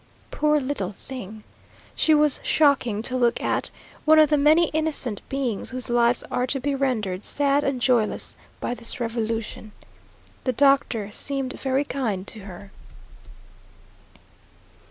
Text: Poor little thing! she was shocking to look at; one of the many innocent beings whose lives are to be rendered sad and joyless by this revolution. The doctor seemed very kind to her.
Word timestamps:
Poor 0.31 0.59
little 0.59 0.91
thing! 0.91 1.43
she 1.93 2.15
was 2.15 2.39
shocking 2.43 3.03
to 3.03 3.15
look 3.15 3.39
at; 3.39 3.69
one 4.03 4.17
of 4.17 4.31
the 4.31 4.35
many 4.37 4.69
innocent 4.69 5.21
beings 5.29 5.69
whose 5.69 5.91
lives 5.91 6.23
are 6.31 6.47
to 6.47 6.59
be 6.59 6.73
rendered 6.73 7.23
sad 7.23 7.63
and 7.63 7.79
joyless 7.79 8.35
by 8.59 8.73
this 8.73 8.99
revolution. 8.99 9.73
The 10.43 10.53
doctor 10.53 11.11
seemed 11.11 11.53
very 11.53 11.83
kind 11.85 12.25
to 12.29 12.39
her. 12.39 12.71